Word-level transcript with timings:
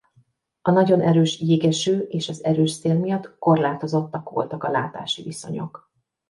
A 0.61 0.71
nagyon 0.71 1.01
erős 1.01 1.39
jégeső 1.41 1.99
és 1.99 2.29
az 2.29 2.43
erős 2.43 2.71
szél 2.71 2.99
miatt 2.99 3.37
korlátozottak 3.39 4.29
voltak 4.29 4.63
a 4.63 4.69
látási 4.71 5.23
viszonyok. 5.23 5.91